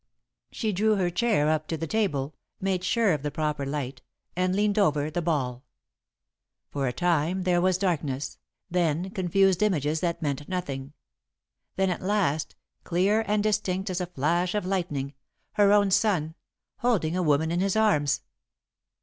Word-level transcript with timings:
She 0.51 0.71
drew 0.71 0.95
her 0.95 1.11
chair 1.11 1.47
up 1.47 1.67
to 1.67 1.77
the 1.77 1.85
table, 1.85 2.33
made 2.59 2.83
sure 2.83 3.13
of 3.13 3.21
the 3.21 3.29
proper 3.29 3.67
light, 3.67 4.01
and 4.35 4.55
leaned 4.55 4.79
over 4.79 5.11
the 5.11 5.21
ball. 5.21 5.63
For 6.71 6.87
a 6.87 6.91
time 6.91 7.43
there 7.43 7.61
was 7.61 7.77
darkness, 7.77 8.39
then 8.67 9.11
confused 9.11 9.61
images 9.61 9.99
that 9.99 10.19
meant 10.23 10.49
nothing, 10.49 10.93
then 11.75 11.91
at 11.91 12.01
last, 12.01 12.55
clear 12.83 13.23
and 13.27 13.43
distinct 13.43 13.91
as 13.91 14.01
a 14.01 14.07
flash 14.07 14.55
of 14.55 14.65
lightning, 14.65 15.13
her 15.51 15.71
own 15.71 15.91
son, 15.91 16.33
holding 16.77 17.15
a 17.15 17.21
woman 17.21 17.51
in 17.51 17.59
his 17.59 17.75
arms. 17.75 18.21